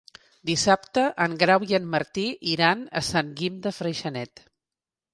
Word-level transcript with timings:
Dissabte 0.49 1.03
en 1.25 1.35
Grau 1.43 1.67
i 1.73 1.79
en 1.79 1.87
Martí 1.97 2.25
iran 2.57 2.83
a 3.03 3.07
Sant 3.13 3.33
Guim 3.43 3.63
de 3.69 3.79
Freixenet. 3.81 4.47